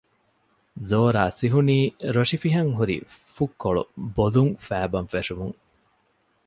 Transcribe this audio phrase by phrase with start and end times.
[0.89, 1.77] ޒޯރާ ސިހުނީ
[2.15, 2.97] ރޮށިފިހަން ހުރި
[3.35, 3.83] ފުށްކޮޅު
[4.15, 5.57] ބޮލުން ފައިބަން ފެށުމުން